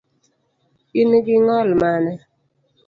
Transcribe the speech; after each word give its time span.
Ingi 1.01 1.33
ng’ol 1.43 1.69
mane? 1.81 2.13